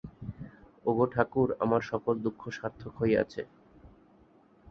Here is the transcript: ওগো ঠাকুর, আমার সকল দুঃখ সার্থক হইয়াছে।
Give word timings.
ওগো 0.85 1.05
ঠাকুর, 1.13 1.49
আমার 1.59 1.81
সকল 1.91 2.15
দুঃখ 2.25 2.41
সার্থক 2.49 2.93
হইয়াছে। 2.99 3.41